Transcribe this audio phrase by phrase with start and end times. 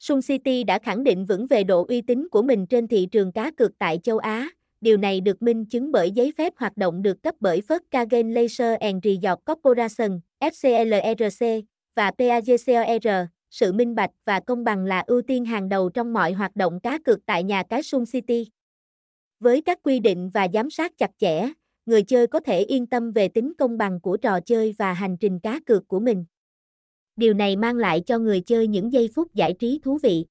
[0.00, 3.32] Sun City đã khẳng định vững về độ uy tín của mình trên thị trường
[3.32, 4.48] cá cược tại châu Á.
[4.80, 8.78] Điều này được minh chứng bởi giấy phép hoạt động được cấp bởi Volkswagen Laser
[8.80, 11.62] and Resort Corporation, FCLRC,
[11.94, 13.08] và PAGCOR.
[13.50, 16.80] Sự minh bạch và công bằng là ưu tiên hàng đầu trong mọi hoạt động
[16.80, 18.46] cá cược tại nhà cái Sun City.
[19.40, 21.48] Với các quy định và giám sát chặt chẽ,
[21.86, 25.16] người chơi có thể yên tâm về tính công bằng của trò chơi và hành
[25.16, 26.24] trình cá cược của mình.
[27.20, 30.26] Điều này mang lại cho người chơi những giây phút giải trí thú vị.